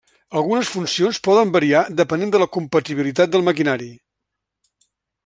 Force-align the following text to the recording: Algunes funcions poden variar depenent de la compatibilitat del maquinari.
Algunes 0.39 0.69
funcions 0.75 1.19
poden 1.27 1.51
variar 1.57 1.83
depenent 1.99 2.33
de 2.37 2.41
la 2.45 2.47
compatibilitat 2.57 3.37
del 3.37 3.47
maquinari. 3.51 3.91